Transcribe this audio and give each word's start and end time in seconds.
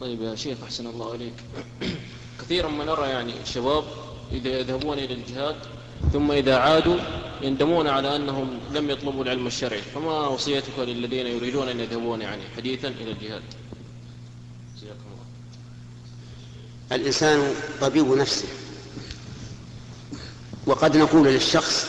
طيب 0.00 0.22
يا 0.22 0.34
شيخ 0.34 0.58
أحسن 0.64 0.86
الله 0.86 1.12
عليك 1.12 1.34
كثيرا 2.40 2.68
ما 2.68 2.84
نرى 2.84 3.08
يعني 3.08 3.32
شباب 3.44 3.84
إذا 4.32 4.48
يذهبون 4.48 4.98
إلى 4.98 5.14
الجهاد 5.14 5.56
ثم 6.12 6.32
إذا 6.32 6.56
عادوا 6.56 6.96
يندمون 7.42 7.88
على 7.88 8.16
أنهم 8.16 8.58
لم 8.74 8.90
يطلبوا 8.90 9.24
العلم 9.24 9.46
الشرعي. 9.46 9.82
فما 9.82 10.26
وصيتك 10.26 10.78
للذين 10.78 11.26
يريدون 11.26 11.68
أن 11.68 11.80
يذهبون 11.80 12.20
يعني 12.22 12.42
حديثا 12.56 12.88
إلى 12.88 13.10
الجهاد؟ 13.10 13.42
جزاكم 14.76 15.00
الله. 15.12 15.26
الإنسان 16.92 17.54
طبيب 17.80 18.08
نفسه. 18.08 18.48
وقد 20.66 20.96
نقول 20.96 21.28
للشخص 21.28 21.86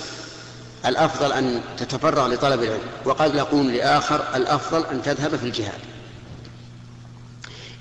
الأفضل 0.85 1.31
أن 1.31 1.61
تتفرغ 1.77 2.27
لطلب 2.27 2.63
العلم 2.63 2.81
وقد 3.05 3.35
نقول 3.35 3.73
لآخر 3.73 4.35
الأفضل 4.35 4.85
أن 4.85 5.01
تذهب 5.01 5.35
في 5.35 5.45
الجهاد. 5.45 5.96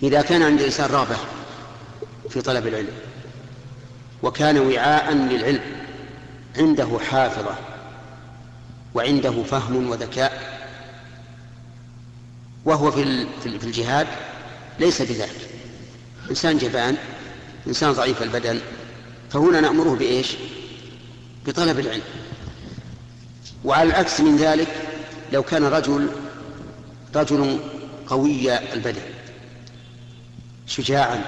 إذا 0.03 0.23
كان 0.23 0.43
عند 0.43 0.59
الإنسان 0.61 0.91
رغبة 0.91 1.17
في 2.31 2.43
طلب 2.43 2.67
العلم 2.67 2.93
وكان 4.23 4.59
وعاء 4.59 5.13
للعلم 5.13 5.61
عنده 6.57 6.99
حافظة 7.11 7.55
وعنده 8.95 9.43
فهم 9.43 9.91
وذكاء 9.91 10.57
وهو 12.65 12.91
في 12.91 13.27
في 13.41 13.65
الجهاد 13.65 14.07
ليس 14.81 15.03
بذلك 15.03 15.51
إنسان 16.31 16.59
جبان 16.59 16.97
إنسان 17.67 17.93
ضعيف 17.93 18.23
البدن 18.23 18.61
فهنا 19.31 19.61
نأمره 19.61 19.95
بإيش؟ 19.95 20.37
بطلب 21.47 21.79
العلم 21.79 22.03
وعلى 23.65 23.89
العكس 23.89 24.21
من 24.21 24.37
ذلك 24.37 24.69
لو 25.33 25.43
كان 25.43 25.65
رجل 25.65 26.09
رجل 27.15 27.59
قوي 28.07 28.59
البدن 28.73 29.16
شجاعا 30.77 31.25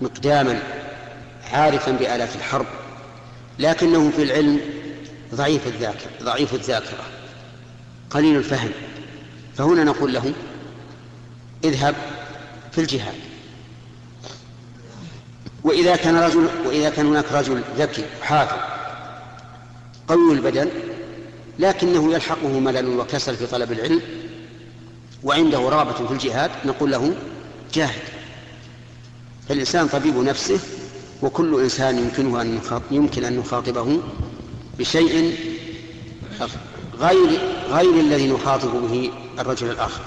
مقداما 0.00 0.62
عارفا 1.52 1.92
بآلات 1.92 2.36
الحرب 2.36 2.66
لكنه 3.58 4.10
في 4.10 4.22
العلم 4.22 4.60
ضعيف 5.34 5.66
الذاكرة 5.66 6.10
ضعيف 6.22 6.54
الذاكرة 6.54 7.04
قليل 8.10 8.36
الفهم. 8.36 8.70
فهنا 9.56 9.84
نقول 9.84 10.14
له 10.14 10.32
اذهب 11.64 11.94
في 12.72 12.80
الجهاد. 12.80 13.14
وإذا 15.64 15.96
كان 15.96 16.16
رجل 16.16 16.48
وإذا 16.66 16.90
كان 16.90 17.06
هناك 17.06 17.32
رجل 17.32 17.62
ذكي 17.78 18.04
حافظ 18.22 18.58
قوي 20.08 20.32
البدن 20.32 20.68
لكنه 21.58 22.12
يلحقه 22.12 22.60
ملل 22.60 22.98
وكسل 22.98 23.36
في 23.36 23.46
طلب 23.46 23.72
العلم 23.72 24.02
وعنده 25.24 25.58
رغبة 25.58 26.06
في 26.06 26.12
الجهاد 26.12 26.50
نقول 26.64 26.90
له 26.90 27.14
جاهد. 27.74 28.17
فالإنسان 29.48 29.88
طبيب 29.88 30.16
نفسه 30.16 30.60
وكل 31.22 31.60
إنسان 31.62 31.98
يمكنه 31.98 32.42
أن 32.42 32.60
يمكن 32.90 33.24
أن 33.24 33.36
نخاطبه 33.36 34.00
بشيء 34.78 35.36
غير 36.98 37.40
غير 37.70 38.00
الذي 38.00 38.32
نخاطب 38.32 38.70
به 38.70 39.12
الرجل 39.38 39.70
الآخر. 39.70 40.02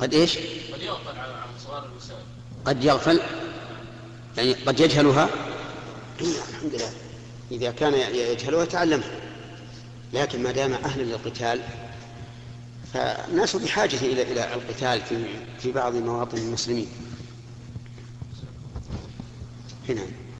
قد 0.00 0.14
إيش؟ 0.14 0.38
قد 0.38 0.82
يغفل 0.82 1.14
صغار 1.64 1.84
المسائل 1.84 2.22
قد 2.64 2.84
يغفل 2.84 3.20
يعني 4.36 4.52
قد 4.52 4.80
يجهلها؟ 4.80 5.28
الحمد 6.20 6.74
لله. 6.74 6.90
إذا 7.50 7.70
كان 7.70 7.94
يجهلها 8.14 8.62
يتعلمها 8.62 9.10
لكن 10.12 10.42
ما 10.42 10.50
دام 10.52 10.72
أهلا 10.72 11.02
للقتال 11.02 11.60
فالناس 12.92 13.56
بحاجة 13.56 13.96
إلى 13.96 14.22
إلى 14.22 14.54
القتال 14.54 15.00
في 15.00 15.24
في 15.58 15.72
بعض 15.72 15.94
مواطن 15.94 16.38
المسلمين. 16.38 16.88
هنا. 19.88 20.31